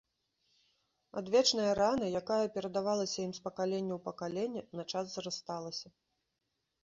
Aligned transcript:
Адвечная 1.19 1.67
рана, 1.79 2.07
якая 2.21 2.45
перадавалася 2.55 3.19
ім 3.27 3.31
з 3.39 3.43
пакалення 3.47 3.93
ў 3.97 4.01
пакаленне, 4.07 4.61
на 4.79 4.83
час 4.95 5.05
зрасталася. 5.19 5.87